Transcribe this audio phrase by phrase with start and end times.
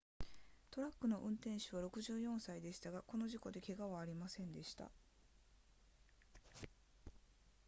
[0.71, 4.89] トラックの運転手は64歳でしたがこの事故で怪我はありませんでした